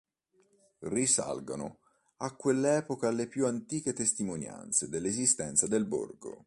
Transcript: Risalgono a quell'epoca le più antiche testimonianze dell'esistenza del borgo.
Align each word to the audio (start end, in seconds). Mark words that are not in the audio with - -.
Risalgono 0.87 1.77
a 2.21 2.33
quell'epoca 2.35 3.11
le 3.11 3.27
più 3.27 3.45
antiche 3.45 3.93
testimonianze 3.93 4.89
dell'esistenza 4.89 5.67
del 5.67 5.85
borgo. 5.85 6.39